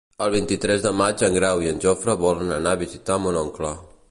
El 0.25 0.31
vint-i-tres 0.35 0.81
de 0.85 0.93
maig 1.01 1.21
en 1.29 1.37
Grau 1.37 1.63
i 1.67 1.71
en 1.75 1.83
Jofre 1.87 2.19
volen 2.25 2.53
anar 2.59 2.75
a 2.79 2.83
visitar 2.85 3.23
mon 3.27 3.43
oncle. 3.49 3.77